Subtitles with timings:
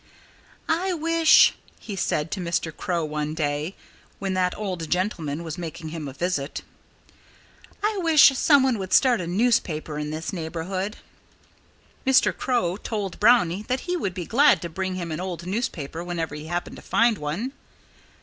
[0.67, 2.75] "I wish" he said to Mr.
[2.75, 3.75] Crow one day,
[4.17, 6.63] when that old gentleman was making him a visit
[7.83, 10.97] "I wish someone would start a newspaper in this neighborhood."
[12.03, 12.35] Mr.
[12.35, 16.33] Crow told Brownie that he would be glad to bring him an old newspaper whenever
[16.33, 17.51] he happened to find one.